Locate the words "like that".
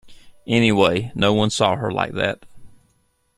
1.91-2.43